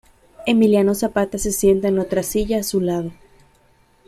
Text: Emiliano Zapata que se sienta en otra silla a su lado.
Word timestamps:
Emiliano 0.47 0.95
Zapata 0.95 1.29
que 1.33 1.37
se 1.37 1.51
sienta 1.51 1.89
en 1.89 1.99
otra 1.99 2.23
silla 2.23 2.57
a 2.61 2.63
su 2.63 2.81
lado. 2.81 3.11